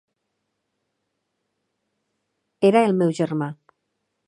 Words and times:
Era 2.71 2.83
el 2.89 2.99
meu 3.03 3.15
germà. 3.21 3.53